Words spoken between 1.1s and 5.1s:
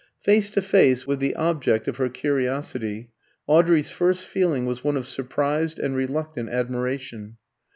the object of her curiosity, Audrey's first feeling was one of